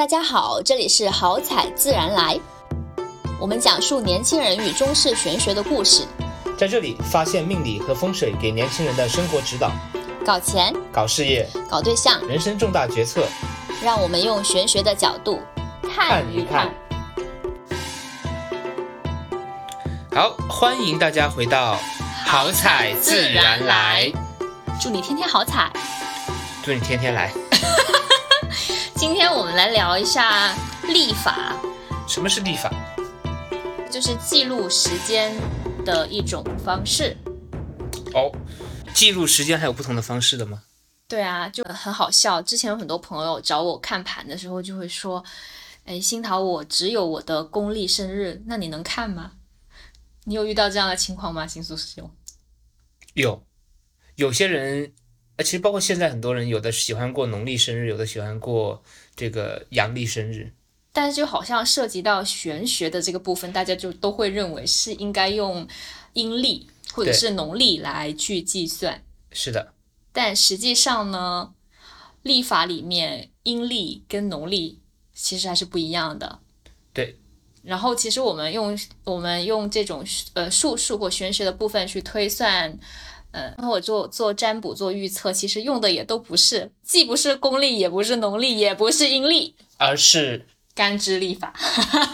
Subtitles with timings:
[0.00, 2.40] 大家好，这里是好彩自然来，
[3.38, 6.06] 我们讲述年轻人与中式玄学的故事，
[6.56, 9.70] 在这里发现命理和风水给年轻人的生活指导，
[10.24, 13.26] 搞钱、搞事业、搞对象，人生重大决策，
[13.82, 15.38] 让我们用玄学的角度。
[15.94, 16.70] 看一看。
[20.14, 21.78] 好，欢迎大家回到
[22.24, 24.10] 好彩自然来，
[24.80, 25.70] 祝你天天好彩。
[26.64, 27.30] 祝你天天来。
[29.00, 30.54] 今天我们来聊一下
[30.86, 31.58] 历法，
[32.06, 32.70] 什么是历法？
[33.90, 35.34] 就是记录时间
[35.86, 37.16] 的一种方式。
[38.12, 38.30] 哦，
[38.92, 40.64] 记录时间还有不同的方式的吗？
[41.08, 42.42] 对啊，就很好笑。
[42.42, 45.24] 之前有很多朋友找我看盘的时候，就会说
[45.86, 49.32] ：“哎，新桃，我只有我的公历生日，那你能看吗？”
[50.24, 52.10] 你有遇到这样的情况吗，新苏师兄？
[53.14, 53.46] 有，
[54.16, 54.92] 有些人。
[55.42, 58.82] 其实包括现在很多人，有的喜欢过农历生日，有的喜欢过
[59.14, 60.52] 这个阳历生日。
[60.92, 65.66] 但是就好像涉及到玄学的这个部分，大家就都会认为是应该用
[66.14, 69.02] 阴历或者是农历来去计算。
[69.30, 69.72] 是的。
[70.12, 71.54] 但实际上呢，
[72.22, 74.80] 历法里面阴历跟农历
[75.14, 76.40] 其实还是不一样的。
[76.92, 77.16] 对。
[77.62, 82.76] 然后其实我们用我们用这种呃术数或玄学的部分去推算。
[83.32, 91.54] 嗯，然后我做做占卜做预测，其实用的也都不是，既不是公历，也不是农历，也不是阴历，而是干支历法。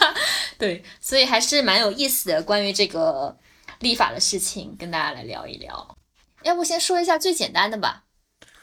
[0.59, 3.39] 对，所以还是蛮有意思的，关于这个
[3.81, 5.97] 历法的事情，跟大家来聊一聊。
[6.43, 8.05] 要不先说一下最简单的吧？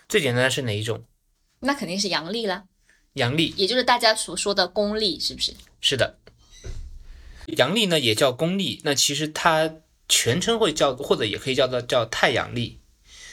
[0.07, 1.03] 最简单的是哪一种？
[1.61, 2.65] 那肯定是阳历了。
[3.13, 5.55] 阳历，也就是大家所说的公历，是不是？
[5.81, 6.19] 是的。
[7.57, 9.77] 阳历呢，也叫公历，那其实它。
[10.16, 12.78] 全称会叫，或者也可以叫做叫太阳历，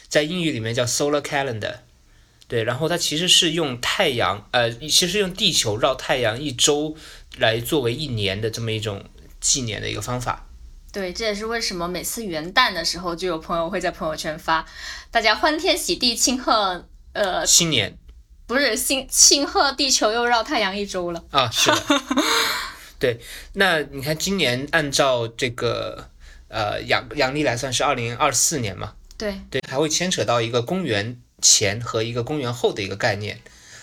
[0.08, 1.74] 在英语里面叫 solar calendar，
[2.48, 6.96] 对，然后它其实是用太阳，呃，其实用地球绕太阳一周
[7.36, 9.04] 来作为一年的这么一种
[9.40, 10.46] 纪年的一个方法。
[10.90, 14.64] 对，这也是为什么每次元旦的时候就有朋友会在朋友圈发，
[15.10, 17.98] 大家欢天喜地庆贺，呃，新年，
[18.46, 21.76] 不是新庆贺地球又绕太阳一周了啊，是的，
[22.98, 23.20] 对，
[23.52, 26.08] 那你看今年按照这个。
[26.50, 28.94] 呃，阳阳历来算是二零二四年嘛？
[29.16, 33.40] 对对，还会牵扯到一个公元前和一个公元后的一个概念。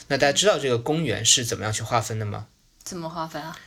[0.09, 2.47] 那大家知道这个公元是怎么样去划分的吗？
[2.83, 3.57] 怎么划分啊？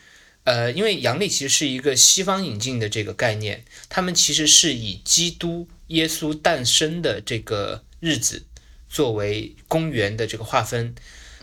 [0.45, 8.45] 呃，因为阳历其实是一个西方引进的这个概念，他们其实是以基督耶稣诞生的这个日子
[8.89, 10.95] 作为公元的这个划分。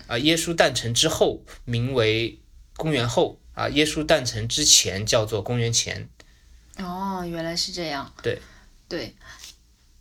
[0.08, 2.40] 啊，耶稣诞辰之后名为
[2.76, 6.10] 公元后啊，耶稣诞辰之前叫做公元前。
[6.80, 8.12] 哦，原来是这样。
[8.22, 8.42] 对，
[8.88, 9.16] 对，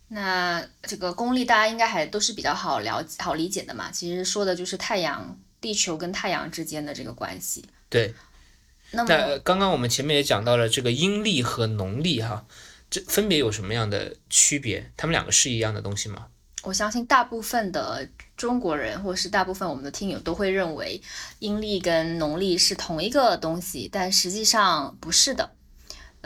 [0.09, 3.91] 那这个公历大家应该还都是比较好了解、好理解的嘛。
[3.91, 7.65] 其实说的就是太阳、地球跟太阳之间的这个关系。
[7.89, 8.13] 对。
[8.91, 12.45] 那么刚刚我们前面也讲到了这个阴历和农历哈，
[12.89, 14.89] 这分别有什么样的区别？
[14.95, 16.27] 他们两个是一样的东西吗？
[16.63, 21.01] 我相信大部分的中国人，或者是大部分我们的听友都会认为
[21.39, 25.51] 阴历跟农历是同一个东西，但实际上不是的。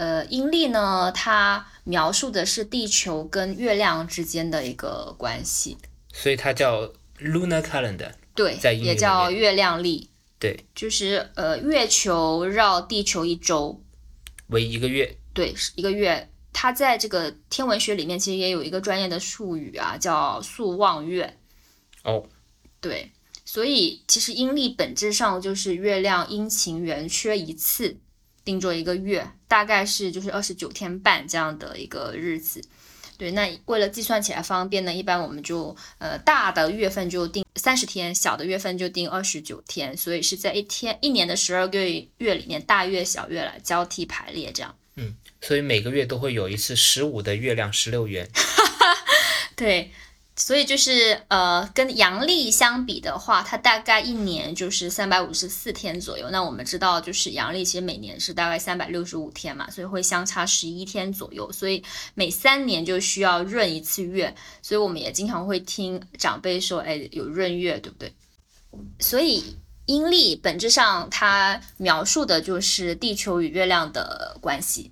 [0.01, 5.77] 呃，阴历呢，它描述的是地球跟月亮之间的一个关系，
[6.11, 8.11] 所以它叫 lunar calendar。
[8.33, 10.09] 对，也叫月亮历。
[10.39, 13.79] 对，就是呃，月球绕地球一周
[14.47, 15.15] 为一个月。
[15.35, 16.27] 对，是一个月。
[16.51, 21.37] 它在这个天文学里面其实也有一个专业的术语啊，叫宿望月。
[22.03, 22.25] 哦，
[22.79, 23.11] 对，
[23.45, 27.97] 所以其实阴历本质上就是月亮阴晴圆缺一次。
[28.43, 32.61] 定做一个月，大概是就是二十九天半这样的一个日子。
[33.17, 41.79] 对，那为了计算起来方便呢，一般我们就呃大的月份就定三十天，小的月份就定二十九天，所以是在一天一年的十二个
[42.17, 44.75] 月里面，大月小月来交替排列这样。
[44.95, 48.27] 嗯，所以每个月都会有一次十五的月亮十六圆。
[49.55, 49.91] 对。
[50.41, 56.31] 所以就是呃，跟阳历相比的话，它大概一年就是三百五十四天左右。
[56.31, 61.51] 那我们知道，就是阳历其实每年是大概三百六十五天嘛，所以会相差十一天左右。
[61.51, 61.83] 所以
[62.15, 64.33] 每三年就需要闰一次月。
[64.63, 68.11] 所以我们也经常会听长辈说，哎，有闰月，对不对？
[68.99, 69.55] 所以
[69.85, 74.91] 阴历本质上它描述的就是地球与月亮的关系。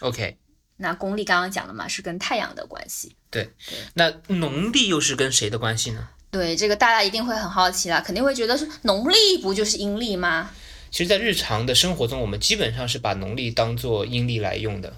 [0.00, 0.38] OK。
[0.76, 3.16] 那公历刚刚讲了嘛，是跟太阳的关系。
[3.30, 3.52] 对，
[3.94, 6.08] 那农历又是跟谁的关系呢？
[6.30, 10.50] 对，这个大家一定会很好奇啦，肯定会觉得说农历不就是阴历吗？
[10.90, 14.94] 其实，在日常的生活中，我们基本上是把农历当做阴历来用的。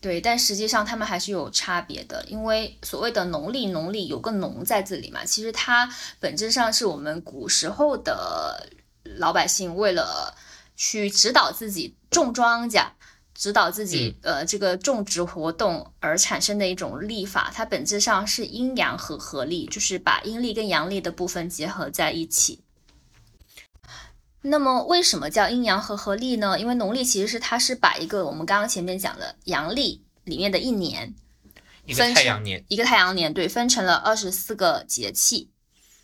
[0.00, 8.68] 对，但实际上他们还是有差别的，因为所谓的农历，农历有个农在这里嘛，其实它本质上是我们古时候的
[9.04, 10.34] 老百姓为了
[10.76, 12.86] 去指导自己种庄稼。
[13.38, 22.64] 指导自己呃这个种植活动而产生的一种历法，它本质上是阴阳和合历，就是把阴历跟阳历的部分结合在一起。
[24.42, 26.58] 那么为什么叫阴阳和合历呢？
[26.58, 31.14] 因为农历其实是它是把一个我们刚刚前面讲的阳历里面的一年，
[31.84, 35.48] 一个太阳年，一个太阳年，对，分成了二十四个节气。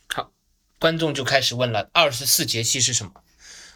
[0.06, 0.30] 好，
[0.78, 3.10] 观众就开始问了，二十四节气是什么？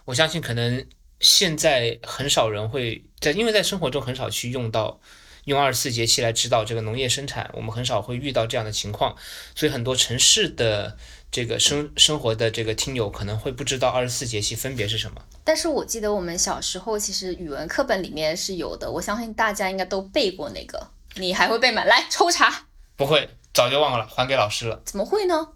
[0.05, 0.87] 我相信可能。
[1.21, 5.01] 现在很少人会在，因为在生活中很少去用到
[5.45, 9.17] 用二十四节气来指导这个农业生产，我们很少会遇到这样的情况，
[9.55, 10.97] 所以很多城市的
[11.31, 15.21] 这个生生活的这个听友可能会不知道二十四节气分别是什么。
[15.45, 21.85] 但是我记得我们小时候其实语文课本里面是有的，我相信大家应该都背过那个，你还会背吗？
[21.85, 22.67] 来抽查。
[22.97, 24.83] 不会，早就忘了，还给老师了。
[24.85, 25.49] 怎么会呢？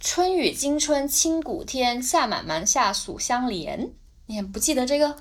[0.00, 3.92] 春雨惊春清谷天，夏满芒夏暑相连。
[4.26, 5.16] 你也不记得这个？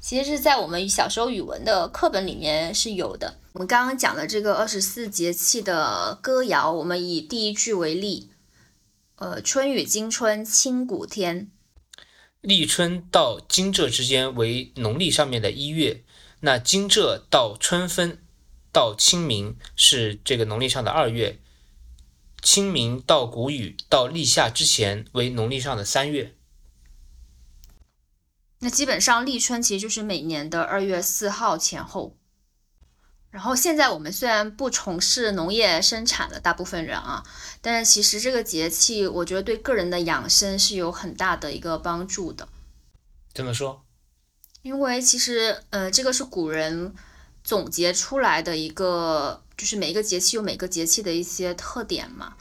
[0.00, 3.36] 其实是在我们小时候语文的课本里面是有的。
[3.52, 8.30] 我们刚刚讲的这个二十四节气的歌谣，我们以第一句为例，
[9.16, 11.50] 呃，春雨惊春清谷天，
[12.40, 16.02] 立春到惊蛰之间为农历上面的一月，
[16.40, 18.22] 那惊蛰到春分
[18.72, 21.38] 到清明是这个农历上的二月，
[22.40, 26.32] 清明到谷雨到立夏之前为农历上的三月。
[28.60, 32.16] 那基本上立春其实就是每年的二月四号前后。
[33.30, 37.22] 然后现在我们虽然不从事农业生产的大部分人啊，
[37.60, 42.48] 但是其实这个节气我觉得对个人的养生是有很大的一个帮助的。
[43.32, 43.84] 怎么说？
[44.62, 46.92] 因为其实呃，这个是古人
[47.44, 52.34] 总结出来的一个，就是每一个节气有每个节气的一些特点嘛。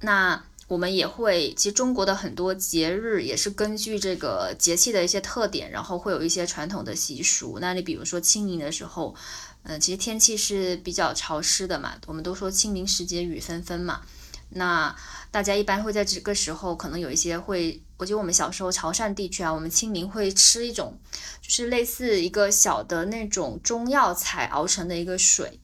[0.00, 7.58] 那我们也会，其实中国的很多节日也是根据这个节气的一些特点，然后会有一些传统的习俗。
[7.58, 9.14] 那你比如说清明的时候，
[9.62, 14.02] 嗯，其实天气是比较潮湿的嘛，我们都说清明时节雨纷纷嘛。
[14.50, 14.94] 那
[15.30, 20.98] 大家一般会在这个时候，可能有一些会，我记得我们小时候潮汕地区啊，我们清明会吃一种，
[21.40, 25.58] 就是类似一个小的那种中药材熬成的一个水，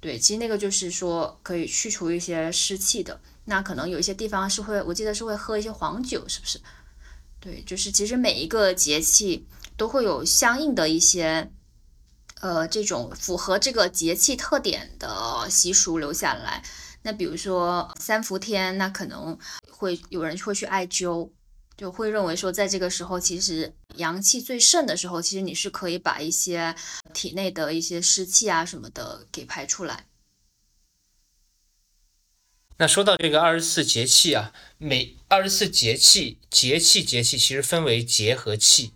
[0.00, 3.18] 对，其实那个就是说可以去除一些湿气的。
[3.50, 6.60] 那可能有一些地方是会，我记得是会喝一些黄酒，是不是？
[7.40, 9.44] 对，就是其实每一个节气
[9.76, 11.50] 都会有相应的一些，
[12.40, 16.62] 呃，这种符合这个节气特点的习俗留下来。
[17.02, 19.36] 那比如说三伏天，那可能
[19.68, 21.28] 会有人会去艾灸，
[21.76, 26.72] 就会认为说在这个时候，其实阳气最盛的时候，其实你是可以把一些
[27.12, 30.06] 体内的一些湿气啊什么的给排出来。
[32.80, 38.92] 那说到这个二十四节气啊，每二十四节气，节气节气其实分为节和气。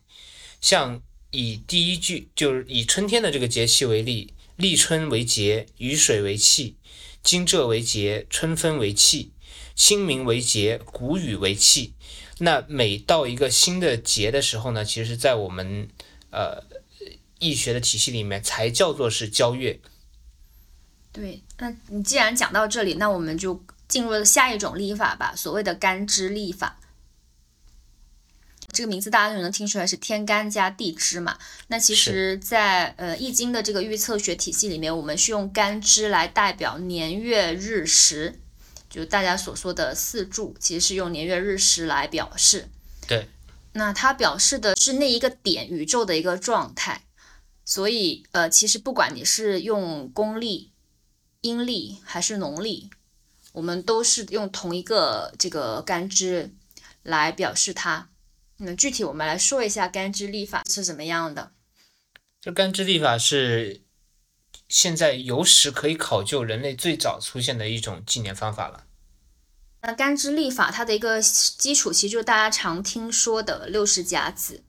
[0.58, 1.02] 像
[1.32, 6.76] 以第一句就是以春天的这个节气为例，立春为节，雨水为气；
[7.22, 9.32] 惊蛰为节，春分为气；
[9.76, 11.92] 清明为节，谷雨为气。
[12.38, 15.86] 那每到一个新的节的时候呢，其实，在我们
[16.30, 16.64] 呃
[17.38, 19.78] 易学的体系里面，才叫做是交月。
[21.12, 23.62] 对，那你既然讲到这里，那我们就。
[23.88, 26.78] 进入了下一种历法吧，所谓的干支历法。
[28.72, 31.38] 这个名字大家就能听出来是天干加地支嘛？
[31.68, 38.40] 那其实，在呃易经的这个预测学体系里面，我们是用干支来代表年月日时，
[38.90, 42.68] 就大家所说的四柱，其实是用年月日时来表示。
[43.06, 43.28] 对。
[43.74, 47.04] 那它表示的是那一个点宇宙的一个状态，
[47.64, 50.72] 所以呃，其实不管你是用公历、
[51.42, 52.90] 阴历还是农历。
[53.54, 56.52] 我们都是用同一个这个干支
[57.04, 58.08] 来表示它。
[58.56, 61.52] 那具体我们来说一下干支历法是怎么样的。
[62.40, 63.82] 这干支历法是
[64.68, 68.86] 现在有史可以考究人类最早出现的一种纪年方法了。
[69.82, 74.64] 那干支历法它的一个基础其实就是大家常听说的六十甲子，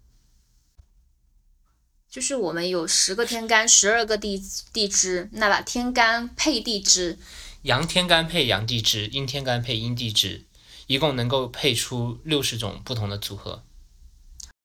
[2.08, 4.40] 就是我们有十个天干，十二个地
[4.72, 7.18] 地支，那把天干配地支。
[7.66, 10.46] 阳天干配阳地支，阴天干配阴地支，
[10.86, 13.64] 一共能够配出六十种不同的组合。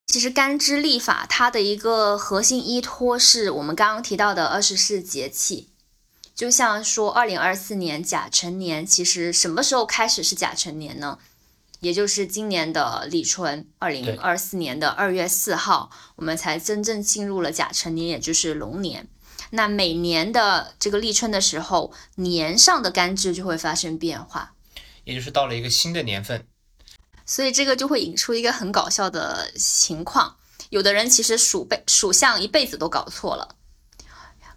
[0.08, 5.70] 其实干支历法它的一个核心依托是我们刚刚提到的二十四节气。
[6.34, 11.18] 就像说二零二四年甲辰年，其实什么时候开始是甲辰年呢？
[11.80, 19.08] 也就是今年的立春，二零二四年的二月四号，我们才真正进入了甲辰年，也就是龙年。
[19.50, 24.54] 那每年的这个立春的时候，年上的干支就会发生变化，
[25.04, 26.46] 也就是到了一个新的年份。
[27.26, 30.36] 所以这个就会引出一个很搞笑的情况，
[30.70, 33.56] 有的人其实属辈属相一辈子都搞错了。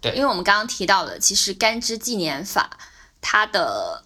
[0.00, 2.78] 对因为我们刚刚提到的，其实干支纪年法
[3.20, 4.04] 它的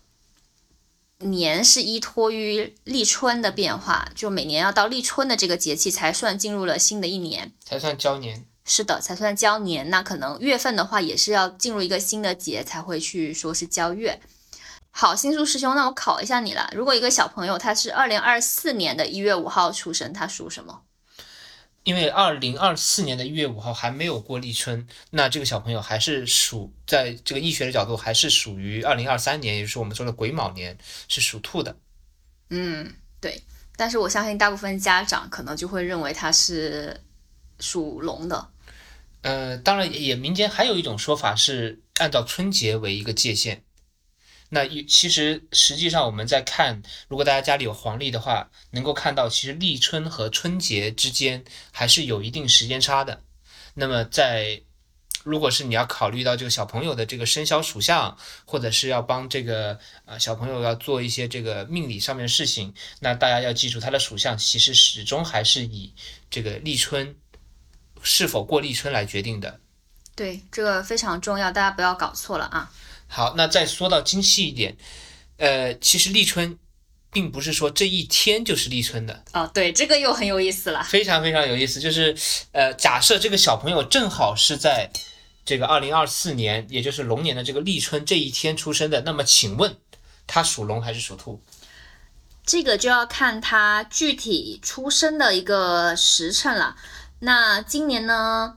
[1.19, 7.53] 年是依托于立春的变化，就每年要到立春的这个节气才算进入了新的一年。
[7.65, 8.47] 才算交年。
[8.69, 9.91] 是的，才算交年。
[9.91, 14.21] 那可能月份的话，也是要进入一个新的节才会去说是交月。
[14.91, 16.71] 好，星宿师兄，那我考一下你了。
[16.75, 20.83] 如果一个小朋友他是二零二四年的一月五号出生，他属什么？
[21.85, 30.77] 因为二零二四年的一月五号还没有过立春，那这个小朋友还是属在这个易学的角度，还是属于二零二三年，也就是我们说的癸卯年，
[31.09, 31.75] 是属兔的。
[32.51, 33.43] 嗯，对。
[33.77, 37.01] 但是我相信大部分家长可能就会认为他是
[37.61, 38.49] 属龙的。
[39.23, 43.65] 呃，当然也民间还有一种说法是按照春节为一个界限。
[44.51, 53.23] 那一其实实际上我们在看，如果大家家里有黄历的话，能够看到其实立春和春节之间还是有一定时间差的。
[53.75, 54.63] 那么在
[55.25, 65.93] 如果是你要考虑到这个小朋友的这个生肖属相，或者是要帮这个呃小朋友要做一些这个命理上面的事情，那大家要记住他的属相其实始终还是以
[66.31, 67.15] 这个立春
[68.03, 69.61] 是否过立春来决定的。
[70.15, 72.71] 对，这个非常重要，大家不要搞错了啊。
[73.07, 74.77] 好，那再说到精细一点，
[75.37, 76.59] 呃，其实立春
[77.13, 80.83] 并不是说这一天就是立春的，哦，对，这个又很有意思了。
[80.83, 81.81] 非常非常有意思。
[81.81, 82.17] 就是
[82.53, 84.91] 呃，假设这个小朋友正好是在
[85.45, 89.77] 这个二零二四年，也就是龙年的这个立春这一天出生的，那么请问
[90.27, 91.41] 他属龙还是属兔？
[92.45, 96.77] 这个就要看他具体出生的一个时辰了。
[97.21, 98.57] 那今年呢，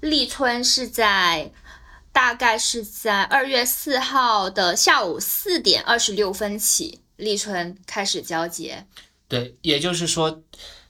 [0.00, 1.52] 立春是在
[2.12, 8.86] 大概是在二月四号的下午四点二十六分起，立春开始交接。
[9.28, 10.42] 对，也就是说，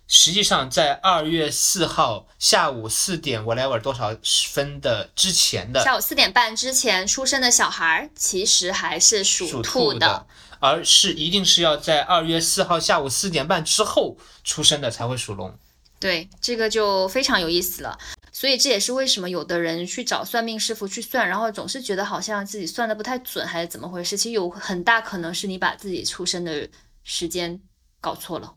[0.07, 4.15] 实际上在二月四号下午四点 whatever 多少
[4.53, 10.27] 分的之前的下午四点半之前出生的小孩儿，其实还是属兔的，
[10.61, 15.59] 而是一定是要在二月四号下午四点半之后出生的才会属龙。
[16.05, 17.99] 对，这个就非常有意思了。
[18.31, 24.15] 所以这也是为什么有的人去找算命师傅去算，然后总是觉得好像自己算的不太准，还是怎么回事？
[24.15, 26.69] 其实有很大可能是你把自己出生的
[27.05, 27.59] 时间
[28.03, 28.55] 搞错了。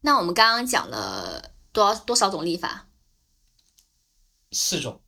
[0.00, 2.88] 那我们刚刚讲了多少多少种历法，
[4.52, 5.02] 四种：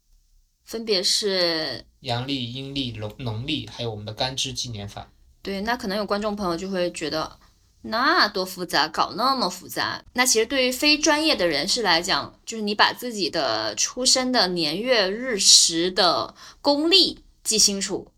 [0.67, 5.11] 分别是阳历、阴历、农农历，还有我们的干支纪年法。
[5.40, 7.40] 对，那可能有观众朋友就会觉得，
[7.83, 10.05] 那多复杂，搞那么复杂。
[10.13, 18.11] 那其实对于非专业的人士来讲，就是你把自己的出生的年月日时的公历记清楚。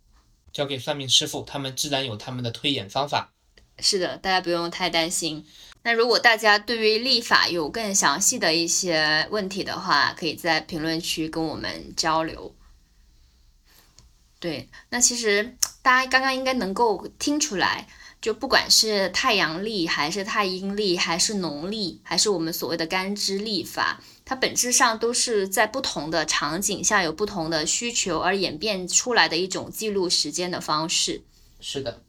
[0.53, 3.33] 交给算命师傅，他们自然有他们的推演方法。
[3.79, 5.47] 是的，大家不用太担心。
[5.85, 12.55] 那如果大家对于历法有更详细的一些问题的话，可以在评论区跟我们交流。
[14.39, 17.89] 对，那其实大家刚刚应该能够听出来，
[18.23, 31.23] 就不管是太阳历，还是太阴历，还是农历，还是我们所谓的干支历法，它本质上都是在不同的场景下有不同的需求而演变出来的一种记录时间的方式。
[31.61, 32.01] 是的，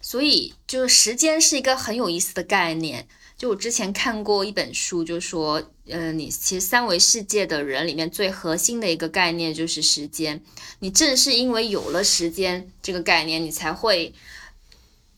[0.00, 3.06] 所以，就是时间是一个很有意思的概念。
[3.38, 10.42] 就我之前看过一本书，就说，呃，你其实三维世界的人里面最核心的一个概念就是时间。
[10.80, 14.14] 你正是因为有了时间这个概念，你才会，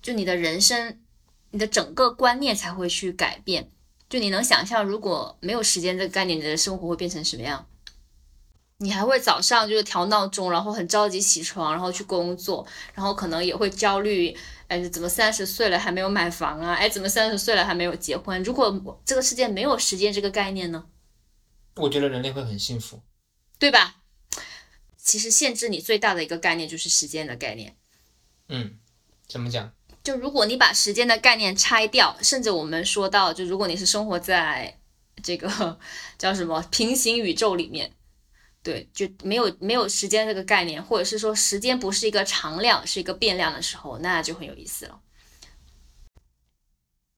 [0.05, 1.01] 就你的人生，
[1.53, 3.73] 你的整个观念才会去改变。
[4.07, 7.67] 就你能想象，如果没有时间这个概念，你的生活会变成什么样？
[8.77, 14.37] 你还会早上就是调闹钟，然后很着急起床，然后去工作，然后可能也会焦虑，
[14.69, 16.75] 哎，怎么三十岁了还没有买房啊？
[16.75, 18.43] 哎，怎么三十岁了还没有结婚？
[18.43, 20.85] 如果这个世界没有时间这个概念呢？
[21.77, 23.01] 我觉得人类会很幸福。
[23.59, 24.03] 对吧？
[24.99, 27.77] 其实限制你最大的一个概念就是时间的概念。
[28.49, 28.79] 嗯，
[29.27, 29.73] 怎么讲？
[30.05, 34.79] 就如果你把时间的概念拆掉，甚至我们说到，就如果你是生活在
[35.23, 35.79] 这个
[36.19, 37.91] 叫什么平行宇宙里面，
[38.63, 45.01] 对，就没有没有时间这个概念，或者是说时间不是一个常量，是一个变量的时候，那就很有意思了。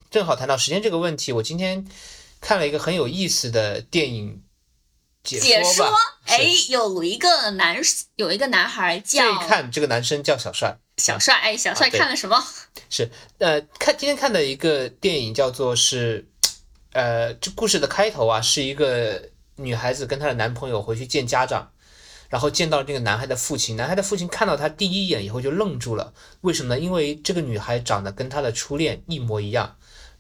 [0.08, 1.84] 正好谈到时间这个问题，我今天
[2.40, 4.44] 看了一个很有意思的电影
[5.26, 5.92] 解解说
[6.24, 7.76] 哎，有一个男
[8.14, 10.78] 有一个男孩这一叫看这个男生叫小帅。
[10.98, 12.42] 小帅，哎，小帅看了什么？
[12.88, 16.26] 是呃，看今天看的一个电影叫做是，
[16.92, 19.20] 呃，这故事的开头啊，是一个
[19.56, 21.70] 女孩子跟她的男朋友回去见家长，
[22.30, 23.76] 然后见到这个男孩的父亲。
[23.76, 26.80] 男孩的父亲看到他第一眼以后就愣住了，为什么呢？
[26.80, 29.76] 因为这个女孩长得跟他的初恋一模一样。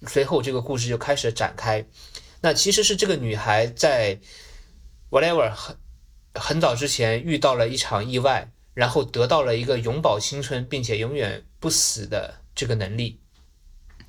[0.06, 1.86] 随后这个故事就开始展开。
[2.42, 4.20] 那其实是这个女孩在
[5.16, 5.76] whatever 很
[6.34, 13.20] 很早之前遇到了一场意外，然后得到了一个永葆青春并且永远不死的这个能力。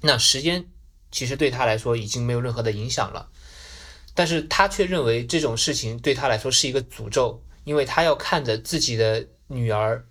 [0.02, 0.66] 那时间
[1.12, 3.30] 其实对他来说已经没有任何的影响了，
[4.14, 10.06] 但是他却认为这种事情对他来说是一个诅咒，因为他要看着自己的女儿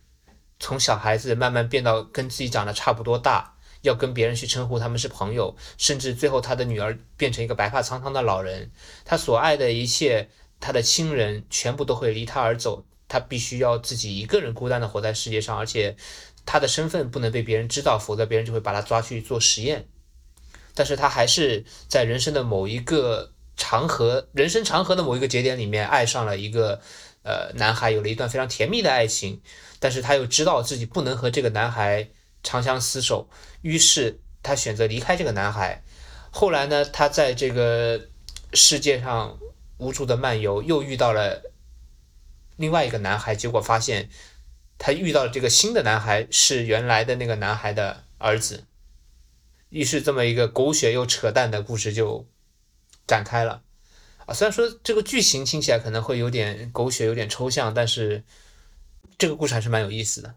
[0.59, 3.53] 从小孩子慢慢变到跟自己长得差不多大。
[3.83, 8.73] 要跟别人去称呼他们是朋友，甚至最后他的女儿变成一个白发苍苍的老人，
[9.05, 10.29] 他所爱的一切，
[10.67, 15.95] 他的亲人全部都会离他而走，他必须要自己一个人孤单的活在世界上，而且
[16.45, 19.87] 他的身份不能被别人知道，否则别人就会把他抓去做实验。
[20.75, 26.81] 但是他还是在人生的某一个长河，人生长河的某一个节点里面爱上了一个
[27.23, 29.41] 呃男孩，有了一段非常甜蜜的爱情，
[29.79, 32.09] 但是他又知道自己不能和这个男孩。
[32.43, 33.29] 长相厮守，
[33.63, 35.83] 于是他选择离开这个男孩。
[36.31, 38.01] 后来呢，他在这个
[38.53, 39.37] 世界上
[39.79, 41.53] 无助的漫游，又遇到了
[42.57, 44.09] 另外一个男孩，结果发现
[44.79, 48.65] 他遇到的这个新的男孩是原来的那个男孩的儿子。
[49.71, 52.27] 于是这么一个狗血又扯淡的故事就
[53.07, 53.63] 展开了。
[54.25, 58.25] 啊，虽然说这个剧情听起来可能会有点狗血，有点抽象，但是
[59.19, 60.35] 这个故事还是蛮有意思的。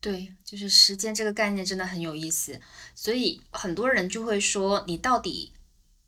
[0.00, 2.60] 对，就是时间这个概念真的很有意思，
[2.94, 5.52] 所以很多人就会说，你到底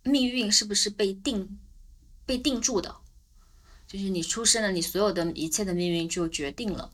[0.05, 1.59] 命运是不是被定
[2.31, 2.95] 被定住的？
[3.89, 6.93] 就是你出生了，你所有的一切的命运就决定了。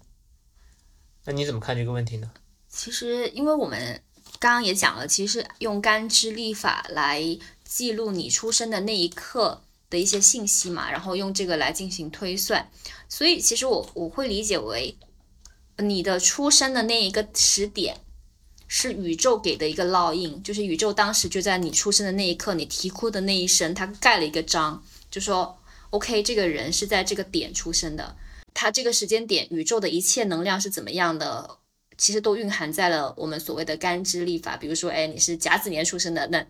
[1.26, 2.30] 那你怎么看这个问题呢？
[2.70, 4.02] 其实，因为我们
[4.38, 12.70] 刚刚也讲了，其实用干支历法来记录你出生的那一刻的一些信息嘛，然后用这个来进行推算，
[13.10, 14.96] 所以其实我我会理解为。
[15.78, 18.00] 你的出生的那一个时点，
[18.66, 24.82] 是宇宙给的一个烙印，就是宇宙当时就在你出生的那一刻，你啼哭的那一声，它盖了一个章，
[25.16, 25.58] 就说
[25.88, 28.14] OK，这个人是在这个点出生的，
[28.52, 31.56] 他这个时间点，宇宙的一切能量是怎么样的，
[31.96, 36.46] 其实都蕴含在了我们所谓的干支历法，比如说，哎，你是甲子年出生的，那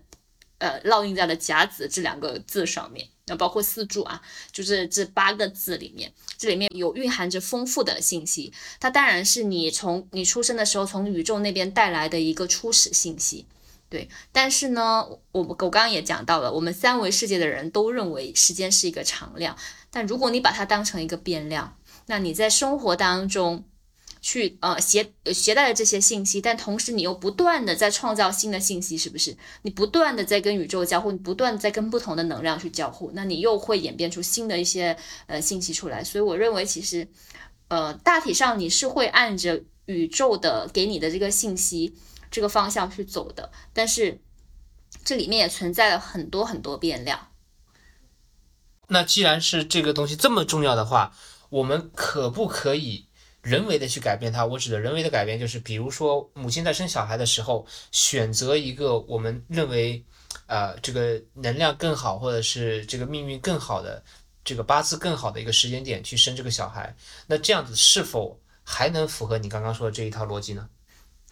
[0.57, 3.07] 呃，烙印在了甲子这两个字上面。
[3.27, 8.51] 那包括四柱啊，就是这八个字里面，这里面有蕴含着丰富的信息。
[8.81, 13.45] 它当然是你从你出生的时候从宇宙那边带来的一个初始信息，
[13.89, 14.09] 对。
[14.31, 19.55] 但是呢，我我刚刚也讲到了，我们三维世界的人都认为时间是一个常量，
[19.91, 23.63] 但如果你把它当成一个变量，那你在生活当中。
[24.19, 29.37] 去呃携携带了这些信息，但同时你又不断的在创造新的信息，是不是？
[29.61, 34.97] 你不断的在跟宇宙交互，你不断在跟不同的能量去交互，那你又会演变出新的一些
[35.27, 36.03] 呃信息出来。
[36.03, 37.07] 所以我认为其实
[37.69, 41.95] 呃大体上你是会按着宇宙的给你的这个信息
[42.29, 44.21] 这个方向去走的，但是
[45.03, 47.31] 这里面也存在了很多很多变量。
[48.87, 51.13] 那既然是这个东西这么重要的话，
[51.49, 53.05] 我们可不可以？
[53.41, 60.03] 人为的去改变它，我指的人为的改变就是，比如说母亲在生小孩的时候，选择一个我们认为，
[60.47, 64.03] 呃，这个能量更好，或者是这个命运更好的，
[64.43, 66.93] 这个八字更好的一个时间点去生这个小孩，
[67.27, 70.67] 那这样子是否还能符合你刚刚说的这一套逻辑呢？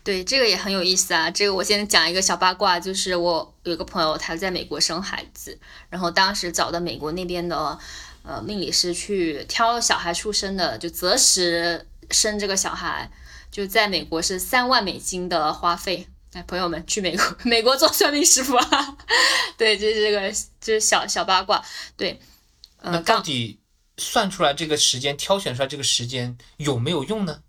[0.05, 1.29] 对，这个也很有意思啊。
[1.29, 7.77] 这个我先讲一个小八卦，就是我有个朋友他在美国生孩子，然后当时找的美国那边的
[8.23, 11.85] 呃命理师去挑小孩出生的，就择时。
[12.11, 13.09] 生这个小孩
[13.49, 18.97] 就在美国是三万美金的花费，哎，朋友们去美国， 美国做算命师傅啊，
[19.57, 21.65] 对，就是这个，就是小小八卦，
[21.97, 22.21] 对，
[22.83, 23.59] 那到底
[23.97, 27.41] 算出来这个时间，挑选出来这个时间有没有用呢？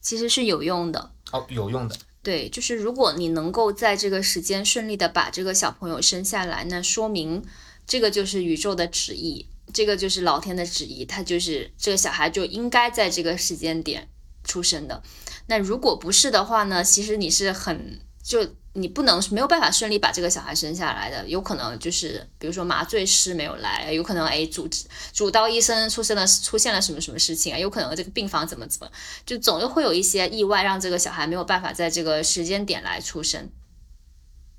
[0.00, 7.42] 其实是有用的，哦，有用的，对，就是如果你能够在这个时间顺利的把这个小朋友生下来，那说明
[7.86, 9.46] 这个就是宇宙的旨意。
[9.72, 14.08] 这个就是老天的旨意，他就是这个小孩就应该在这个时间点
[14.42, 15.00] 出生的。
[15.46, 16.82] 那如果不是的话呢？
[16.82, 24.68] 其实你是很就你不能没有办法顺利把这个小孩生下来的，有可能就是比如说麻醉师没有来，有可能哎主
[25.12, 27.58] 主刀医生出生了出现了什么什么事情啊？
[27.58, 28.90] 有可能这个病房怎么怎么，
[29.24, 33.50] 就总会有一些意外让这个小孩没有办法在这个时间点来出生。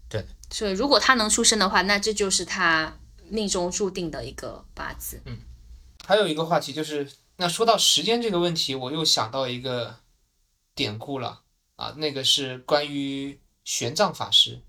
[0.10, 2.98] 对，所以如果他能出生的话，那这就是他。
[3.34, 5.22] 命中注定的一个八字。
[5.24, 5.38] 嗯，
[6.06, 9.96] 还有一个话题就是，那说到时间这个问题，我又想到一个
[10.76, 11.44] 典故了
[11.78, 14.62] 啊，那个是关于玄奘法师，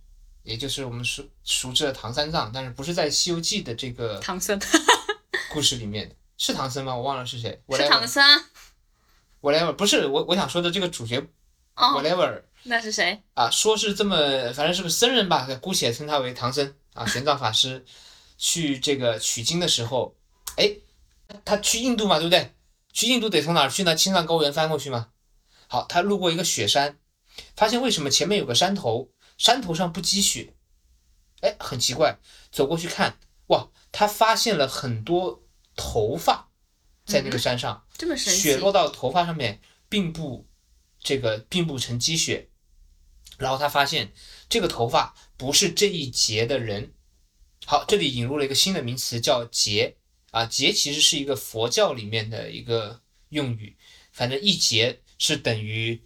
[0.42, 4.60] 也就是我们熟熟知的唐三藏，但是不是在《西游记》的这个唐僧
[5.52, 6.94] 故事里面，是唐僧吗？
[6.94, 7.62] 我忘了是谁。
[7.70, 8.22] 是唐僧。
[9.40, 11.18] whatever 不是我我想说的这个主角
[11.74, 13.22] 哦，whatever 那是谁？
[13.34, 14.16] 啊，说是这么
[14.52, 17.84] 反正是个僧人吧，姑且称他为唐僧啊，玄奘法师
[18.38, 20.14] 去这个取经的时候，
[20.56, 20.76] 哎，
[21.44, 22.54] 他去印度嘛，对不对？
[22.92, 23.96] 去印度得从哪儿去呢？
[23.96, 25.08] 青藏高原翻过去嘛。
[25.66, 26.98] 好，他路过一个雪山，
[27.56, 30.54] 发现为什么前面有个山头，山头上不积雪？
[31.40, 32.18] 哎，很奇怪，
[32.50, 33.18] 走过去看，
[33.48, 35.42] 哇，他发现了很多
[35.74, 36.50] 头发
[37.04, 37.84] 在那个山上。
[37.96, 38.40] 这么神奇？
[38.40, 40.46] 雪落到头发上面，并不
[41.00, 42.48] 这个并不成积雪。
[43.38, 44.12] 然后他发现
[44.48, 46.92] 这个头发不是这一节的人。
[47.64, 49.96] 好，这里引入了一个新的名词叫节
[50.30, 53.76] 啊，节其实是一个佛教里面的一个用语，
[54.12, 56.00] 反正一节是等于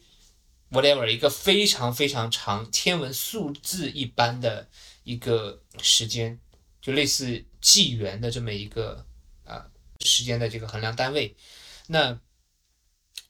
[0.70, 4.68] whatever 一个非常非常长天文数字一般的
[5.04, 6.40] 一个时间，
[6.80, 9.06] 就类似纪元的这么一个
[9.44, 9.66] 啊
[10.00, 11.36] 时间的这个衡量单位。
[11.86, 12.18] 那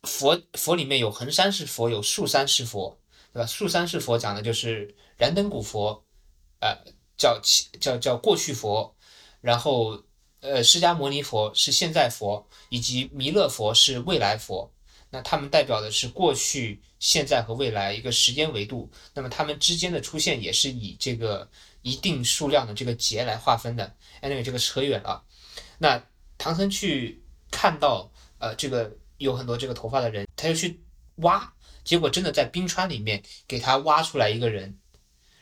[0.02, 2.98] 佛佛里面有恒山是佛，有树山是佛，
[3.32, 3.46] 对吧？
[3.46, 6.04] 树山是佛讲的就是燃灯古佛，
[6.60, 6.74] 呃，
[7.18, 7.40] 叫
[7.80, 8.96] 叫叫过去佛，
[9.40, 10.02] 然后
[10.40, 14.72] 呃，释迦牟尼佛是现在佛，以及弥勒佛是未来佛。
[15.16, 18.90] 那他们代表的是过去、现在和未来一个时间维度。
[19.14, 21.50] 那么他们之间的出现也是以这个
[21.80, 23.96] 一定数量的这个节来划分的。
[24.20, 25.24] anyway，这个扯远了。
[25.78, 26.04] 那
[26.36, 30.78] 唐僧去看到呃这个有很多这个头发的人，他就去
[31.16, 31.50] 挖，
[31.82, 34.78] 结果真的在冰川里面给他挖出来一个人，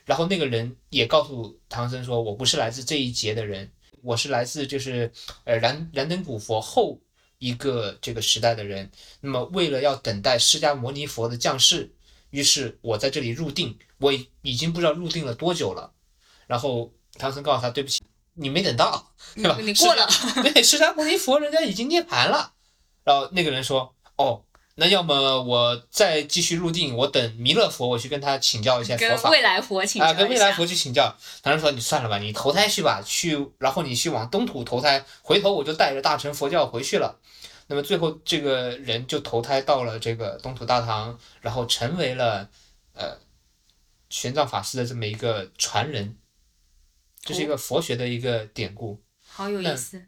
[0.05, 3.69] 然后那个人也告诉唐僧说：“我不是来自这一节的人，
[4.01, 5.11] 我是来自就是
[5.43, 7.01] 呃燃燃灯古佛后
[7.45, 8.89] 一个这个时代的人。
[9.21, 11.93] 那么为了要等待释迦牟尼佛的降世，
[12.31, 15.91] 于是我在这里入定，我已已经不知道入定了多久了。
[16.47, 18.01] 然后唐僧告诉他：对不起，
[18.33, 19.57] 你没等到，对吧？
[19.59, 20.07] 你过了，
[20.43, 22.53] 对，释迦牟尼佛人家已经涅槃了。
[23.03, 24.44] 然后那个人说：“哦，
[24.77, 37.19] 那要么我再继续入定，我等弥勒佛，我去跟他请教一下佛法跟未来佛请教啊，一跟未来佛去请教。”唐僧说：“你算了吧，你投胎去吧，去，然后你去往东土投胎，回头我就带着大乘佛教回去了。”
[37.67, 42.49] 那么最后这个人就投胎到了这个东土大唐，然后成为了
[42.93, 43.17] 呃
[44.09, 46.17] 玄奘法师的这么一个传人，
[47.21, 49.01] 这是一个佛学的一个典故。
[49.25, 50.05] 好有意思。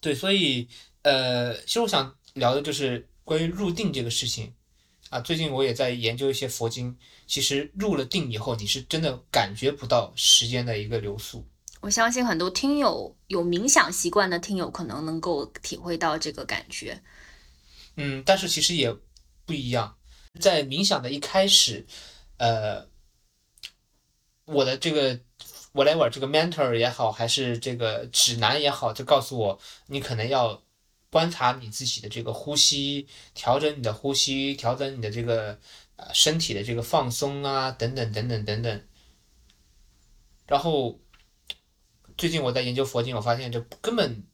[0.00, 0.68] 对，所以
[1.02, 4.52] 呃，其实我想聊的就是关于入定这个事情
[5.08, 5.18] 啊。
[5.20, 6.94] 最近我也在研究一些佛经，
[7.26, 11.46] 其实入了定以后，你是真的感觉不到时间的一个流速。
[11.80, 17.02] 我相信很多听友有冥想习惯的听友可能能够体会到这个感觉。
[17.96, 18.94] 嗯，但是其实也
[19.46, 19.96] 不一样，
[20.38, 21.86] 在冥想的一开始，
[22.36, 22.86] 呃，
[24.44, 25.18] 我的这个
[25.72, 30.62] whatever 这个 mentor 也好，还是这个指南也好，就告诉我，你可能要
[31.12, 35.58] 观察你自己的这个呼吸，调整你的呼吸，调整你的这个
[35.96, 38.82] 呃身体的这个放松啊，等等等等等等。
[40.46, 40.98] 然后
[42.16, 44.24] 最近我在研究佛经，我发现这根本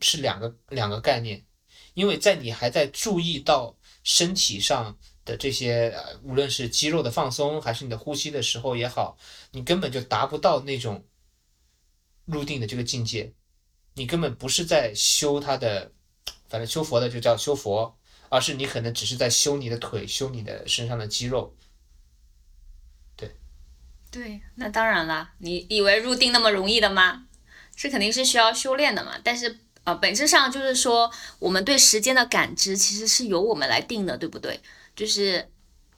[0.00, 1.46] 是两个两个概念。
[1.94, 9.16] 因为在你还在注意到身体上的这些，呃，无论是肌肉的放松，还是你的呼吸的时候也好，
[9.52, 11.06] 你根本就达不到那种
[12.26, 13.32] 入定的这个境界，
[13.96, 15.90] 你根本不是在修他的，
[16.48, 17.96] 反正修佛的就叫修佛，
[18.28, 21.56] 而是你可能只是在修你的腿，修你的身上的肌肉。
[23.16, 23.34] 对，
[24.10, 27.26] 对那当然啦，你以为入定那么容易的吗？
[27.74, 29.18] 这肯定是需要修炼的嘛。
[29.24, 34.60] 但是呃，本质上就是说，我们对时间的感知其实是由我们来定的，对不对？
[34.94, 35.48] 就是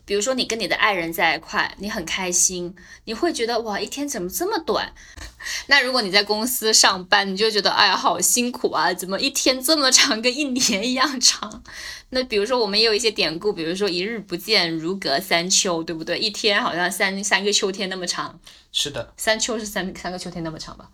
[0.08, 4.94] 比如说你跟你的爱人在一块，你很开心，你会觉得哇，一天怎么这么短？
[5.68, 11.62] 那如果你在公司上班，你就觉得哎呀好辛苦啊，怎么一天这么长，跟一年一样长？
[12.08, 16.18] 那比如说我们也有一些典故，比如说一日不见如隔三秋，对不对？
[16.18, 18.40] 一天好像三三个秋天那么长，
[18.72, 20.88] 是的，三秋是三三个秋天那么长吧？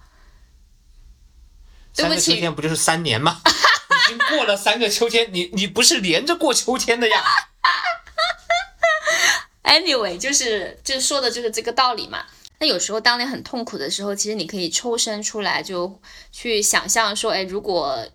[1.94, 3.40] 对三个秋天不就是三年吗？
[3.46, 7.22] 已经过了三个秋天，你你不是连着过秋天的呀？
[9.64, 12.24] Anyway，就是就说的就是这个道理嘛。
[12.61, 16.00] 那有时候当你很痛苦的时候，其实你可以抽身出来，就
[16.31, 18.07] 去想象说，哎，如果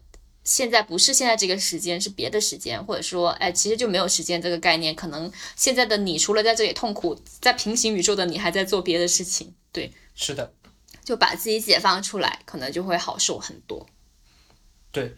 [0.46, 4.96] 现在不是现在这个时间，是别的时间，或者说，哎，其实就没有时间这个概念。
[4.96, 10.54] 可能现在的你除了在这里痛苦，在平行宇宙的你还在做别的事情，对，是的，
[11.04, 13.86] 就把自己解放出来，可能就会好受很多。
[14.92, 15.16] 对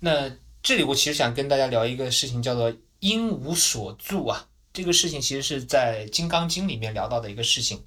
[0.00, 0.30] 那
[0.62, 4.48] 这里我其实想跟大家聊一个事情，叫做因无所住啊。
[4.74, 7.78] 这个事情其实是在《金刚经》里面聊到的一个事情。《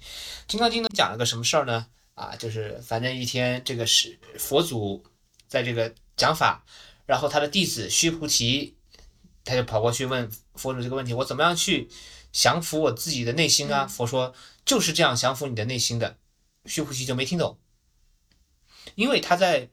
[0.48, 1.86] 金刚经》呢讲了个什么事儿呢？
[2.14, 5.04] 啊，就是反正一天这个是佛祖
[5.46, 6.64] 在这个讲法，
[7.04, 8.74] 然后他的弟子须菩提
[9.44, 11.90] 他就跑过去问佛祖这个问题：我怎么样去
[12.32, 13.86] 降服我自己的内心啊？
[13.86, 16.16] 佛说就是这样降服你的内心的。
[16.64, 17.58] 须菩提就没听懂，
[18.94, 19.68] 因为他在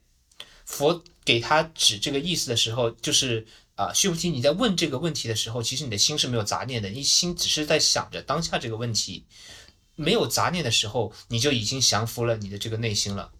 [0.66, 3.46] 佛给他指这个意思的时候，就是
[3.76, 9.24] 啊，须菩提你在问这个问题的时候，其实你的心是没有杂念的，你心只是在想着当下这个问题。
[9.94, 13.32] 没有杂念的时候，你就已经降服了你的这个内心了。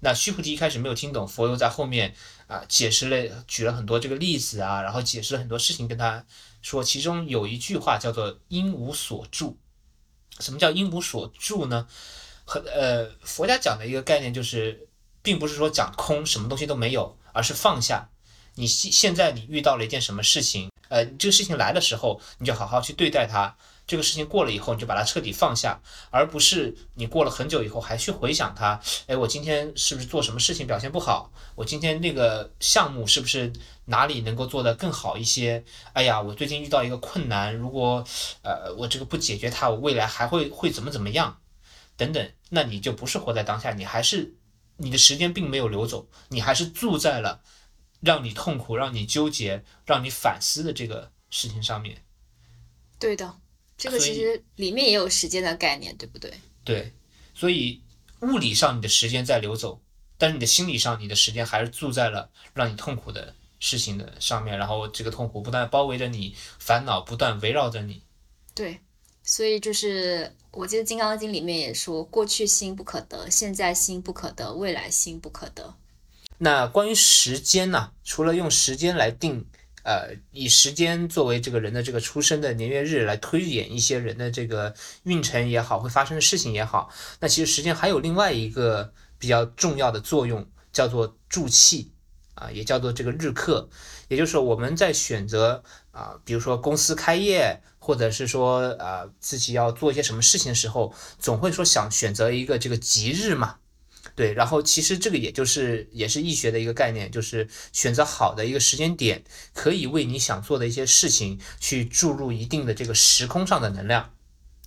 [0.00, 2.14] 那须菩提一开始没有听懂，佛又在后面
[2.46, 6.24] 啊解释了，举了很多这个例子啊，然后解释了很多事情跟他
[6.62, 6.82] 说。
[6.82, 9.58] 其中有一句话叫做“因无所住”。
[10.38, 11.88] 什么叫“因无所住”呢？
[12.44, 14.88] 和呃佛家讲的一个概念就是，
[15.20, 18.08] 并不是说讲空，什么东西都没有，而是放下。
[18.58, 23.56] 你现现在你遇到了一件什么事情，呃，这个事情来的时候，你就好好去对待它。
[23.86, 28.78] 这个事情过了以后，你就把它彻底放下，而不是你过了很久以后还去回想它。
[29.06, 31.32] 哎，我今天是不是做什么事情表现不好？
[31.54, 33.50] 我今天那个项目是不是
[33.86, 35.64] 哪里能够做得更好一些？
[35.92, 38.04] 哎呀，我最近遇到一个困难，如果
[38.42, 41.38] 呃我这个不解决它，我未来还会会怎么怎么样？
[41.96, 44.34] 等等，那你就不是活在当下，你还是
[44.76, 47.40] 你的时间并没有流走，你还是住在了
[48.00, 52.04] 让你痛苦、让你纠结、让你反思的这个事情上面。
[52.98, 53.36] 对的。
[53.76, 56.34] 这个其实里面也有时间的概念，对不对？
[56.64, 56.92] 对，
[57.32, 57.80] 所以
[58.22, 59.80] 物理上你的时间在流走，
[60.16, 68.02] 但是你的心理上，你的时间还是住在了让你痛苦的事情的上面，然后这个痛苦不断包围着你，烦恼不断围绕着你。
[68.52, 68.80] 对，
[69.22, 75.76] 所以就是我记得《金刚经》里面也说，过去心不可得，现在心不可得，未来心不可得。
[76.38, 77.92] 那关于时间呢？
[78.02, 79.46] 除了用时间来定。
[79.84, 84.74] 呃，以时间作为这个人的这个出生的年月日来推演一些人的这个
[85.04, 91.90] 运程也好，会发生的事情也好，那其实时间还有另外一个比较重要的作用，叫做助气
[92.34, 93.70] 啊，也叫做这个日课。
[94.08, 103.56] 也就是说，我们在选择啊，比如说公司开业，或者是说啊自己要做一些什么事情的时候，总会说想选择一个这个吉日嘛。
[104.18, 109.22] 对，然后其实这个也就是也是易学的一个概念，就是选择好的一个时间点，
[109.54, 114.12] 可以为你想做的一些事情去注入一定的这个时空上的能量。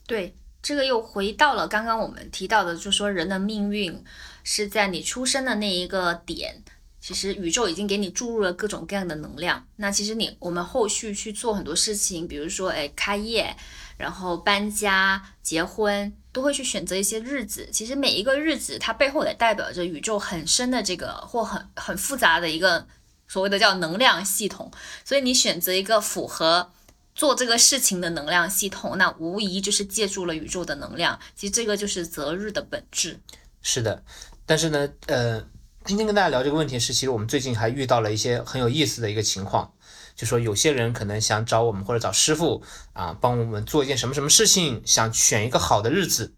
[0.08, 4.02] 对，这个又回到了刚刚我们提到的，就说人的命运
[4.46, 6.64] 是在你出生的那一个点，
[7.02, 9.68] 其实宇宙已经给你注入了各种各样的能量。
[9.76, 13.54] 那其实你我们后续去做很多事情，比如说哎开业，
[13.98, 16.14] 然后搬家、结婚。
[16.32, 22.88] 都会去选择一些日子，其实每一个日子它背后也代表着宇宙很深的这个或很很复杂的一个
[23.28, 24.72] 所谓的叫能量系统，
[25.04, 26.72] 所以你选择一个符合
[27.14, 31.20] 做这个事情的能量系统，那无疑就是借助了宇宙的能量。
[31.36, 33.20] 其实这个就是择日的本质。
[33.62, 34.04] 是的，
[34.46, 35.46] 但是呢，呃，
[35.84, 39.74] 今天跟大家聊这个问题是，其实我们最近还遇到了一些很有意思的一个情况。
[40.22, 46.36] 就说有些人可能想找我们或者找师傅啊，帮我们做一件什么什么事情，想选一个好的日子，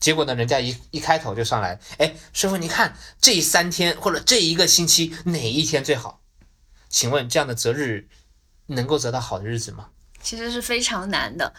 [0.00, 6.22] 结果呢，人家一一开头就上来，哎，师傅你看这三天或者这一个星期哪一天最好？
[6.88, 8.08] 请问这样的择日
[8.68, 9.90] 能够择到好的日子吗？
[10.22, 11.52] 其实是非常难的，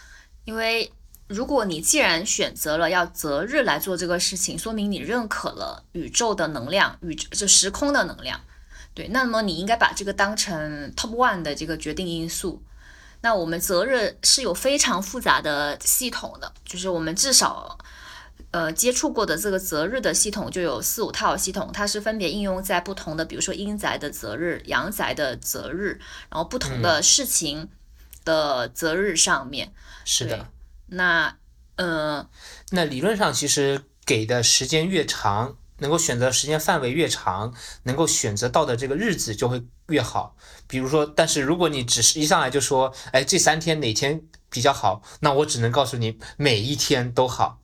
[0.45, 0.91] 因为
[1.27, 8.41] 如果你既然选择了要择日来做这个事情，说明你认可了宇宙的能量，宇宙就时空的能量。
[8.97, 12.63] 对，那么你应该把这个当成 top one 的这个决定因素。
[13.21, 17.77] 那我们择日是有非常复杂的系统的，就是我们至少
[18.49, 25.99] 呃接触过的这个择日的系统就有四五套系统，它是分别应用在不同的，比如说阴宅的择日、阳宅的择日，
[26.31, 27.69] 然后不同的事情
[28.25, 29.71] 的择日上面。
[30.05, 30.49] 是的。
[30.87, 31.37] 那
[31.75, 32.27] 呃，
[32.71, 35.55] 那理论上其实给的时间越长。
[35.79, 40.35] 能够选择时间范围越长，能够选择到的这个日子就会越好。
[40.67, 47.59] 比如说，但是如果你只是一上来就说，哎，这三天哪天比较好，那我只能告诉你每一天都好。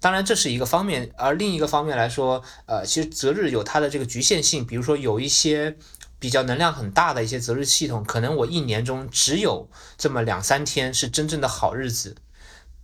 [0.00, 4.64] 当然，这是一个方面，而另一个方面来说，呃，其实择日有它的这个局限性。
[4.64, 5.76] 比如说，有一些
[6.20, 12.14] 比较能量很大的一些择日系统，可能我一年中只有这么两三天是真正的好日子。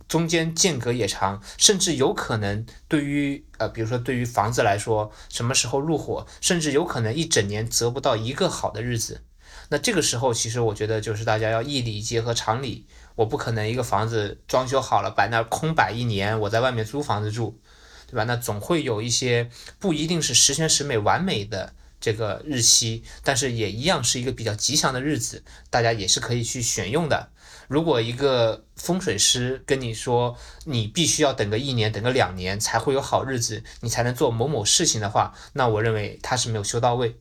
[0.07, 9.21] 中间间隔也长，甚至有可能对于呃，比如说对于房子来说，什么时候入伙，甚至有可能一整年择不到一个好的日子。
[9.69, 17.59] 那这个时候，其实我觉得就是大家要义理结合常理，我不可能一个房子装修好了摆那空摆一年，我在外面租房子住，
[18.05, 18.25] 对吧？
[18.25, 27.29] 那总会有一些不一定是十全十美完美的这个日期，但是也一样是一个比较吉祥的日子，大家也是可以去选用的。
[27.67, 37.19] 如果一个风水师跟你说你必须要等个一年、等个两年才会有好日子，你才能做某某事情的话，那我认为他是没有修到位。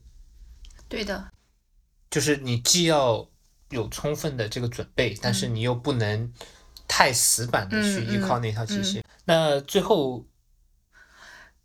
[0.88, 1.28] 对的，
[2.11, 3.28] 就是你既要
[3.70, 6.33] 有充分的这个准备，但是你又不能
[6.87, 9.04] 太死板的去依靠那套体系。
[9.24, 10.24] 那最后。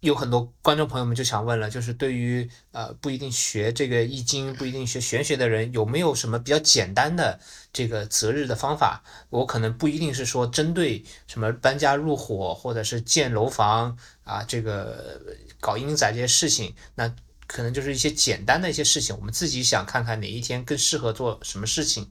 [0.01, 7.38] 有很多观众朋友们就想问了，就是对于呃不一定学这个易经、不一定学玄学的人，有没有什么比较简单的
[7.73, 9.03] 这个择日的方法？
[9.29, 15.19] 我可能不一定是说针对什么搬家入伙或者是建楼房啊，这个
[15.59, 17.13] 搞阴宅这些事情，那
[17.45, 22.09] 可能就是一些简单的一些事情，我们自己想看看哪一天更适合做什么事情。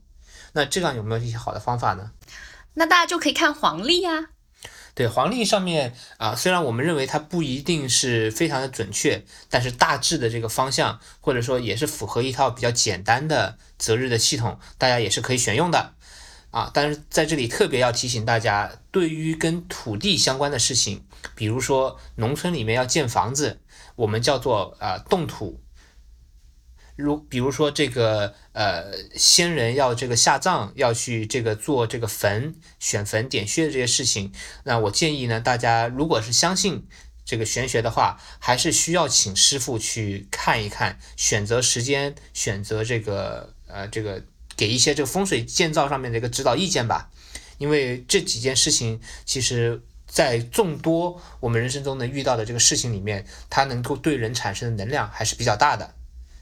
[0.53, 2.11] 那这样有没有一些好的方法呢？
[2.75, 4.31] 那大家就可以看黄历呀。
[4.99, 15.93] 对黄历上面啊，虽然我们认为它不一定是非常的准确，但是大致的这个方向，或者说也是符合一套比较简单的择日的系统，大家也是可以选用的
[16.51, 16.69] 啊。
[16.75, 21.05] 但是在这里特别要提醒大家，对于跟土地相关的事情，
[21.37, 23.61] 比如说农村里面要建房子，
[23.95, 25.61] 我们叫做啊动土。
[26.99, 34.33] 如比如说这个呃，先人要这个下葬，要去这个做这个坟、选坟、点穴的这些事情，
[34.65, 36.85] 那我建议呢，大家如果是相信
[37.25, 44.25] 这个玄学的话，还是需要请师傅去看一看，选择时间，选择这个呃这个
[44.57, 47.11] 给一些这个风水建造上面的一个指导意见吧。
[47.59, 55.95] 因为这几件事情，其实在众多我们人生中能遇到的这个事情里面，它能够对人产生的能量还是比较大的。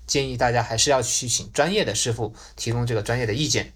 [0.07, 3.73] 建议大家还是要去请专业的师傅提供这个专业的意见。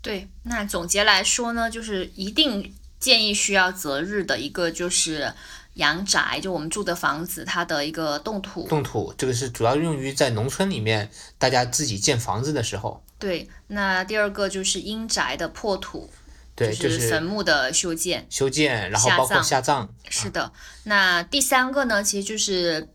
[0.00, 5.34] 对，那总结来说呢，就是一定建议需要择日的一个就是
[5.74, 8.68] 阳宅，就我们住的房子它的一个动土。
[8.68, 13.02] 动土，这个是主要用于在农村里面大家自己建房子的时候。
[13.18, 16.08] 对，那第二个就是阴宅的破土，
[16.54, 18.26] 对，就是坟墓的修建。
[18.30, 19.92] 修建，然后包括下葬。
[20.08, 20.52] 是的，
[20.84, 22.88] 那第三个呢，其实就是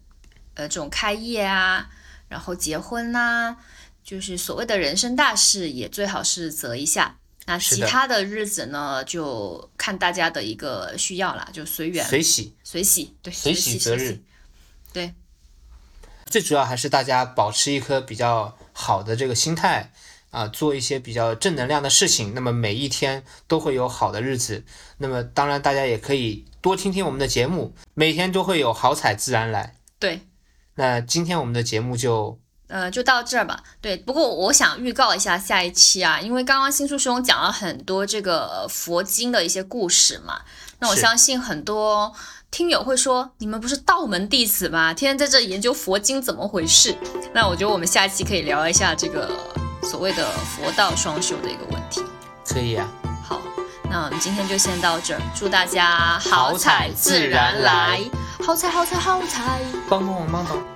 [0.54, 1.90] 呃这种开业啊。
[2.32, 3.58] 然后结婚呐，
[4.02, 7.18] 就是所谓的人生大事，也最好是择一下。
[7.46, 12.06] 那其他的日子呢，就看大家的一个需要啦，就随缘。
[12.06, 14.24] 随喜，随喜，对，随喜择日。
[14.94, 15.14] 对，
[16.26, 19.92] 最主要还是大家保持一颗比较好的这个心态
[20.30, 22.34] 啊，做一些比较正能量的事情。
[22.34, 24.64] 那么每一天都会有好的日子。
[25.00, 29.76] 那么当然，大家也可以多听听我们的节目，每天都会有好彩自然来。
[30.00, 30.22] 对。
[30.76, 33.62] 那今天我们的节目就，呃，就到这儿吧。
[33.82, 40.42] 对，不过我想预告一下下一期啊，因为刚刚新叔兄讲了很多这个佛经的一些故事嘛，
[40.80, 42.14] 那我相信很多
[42.50, 44.94] 听友会说，你们不是道门弟子吗？
[44.94, 46.96] 天天在这研究佛经，怎么回事？
[47.34, 49.30] 那我觉得我们下期可以聊一下这个
[49.84, 52.02] 所谓的佛道双修的一个问题。
[52.46, 52.90] 可以啊。
[53.22, 53.42] 好，
[53.90, 58.00] 那我们今天就先到这儿，祝大家好彩自然来。
[58.42, 60.71] 好彩好彩好彩，帮帮忙帮帮。